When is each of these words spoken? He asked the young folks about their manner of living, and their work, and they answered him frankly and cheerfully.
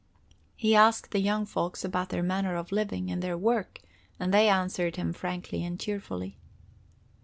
He 0.55 0.75
asked 0.75 1.11
the 1.11 1.19
young 1.21 1.45
folks 1.45 1.85
about 1.85 2.09
their 2.09 2.23
manner 2.23 2.55
of 2.55 2.71
living, 2.71 3.11
and 3.11 3.21
their 3.21 3.37
work, 3.37 3.81
and 4.19 4.33
they 4.33 4.49
answered 4.49 4.95
him 4.95 5.13
frankly 5.13 5.63
and 5.63 5.79
cheerfully. 5.79 6.39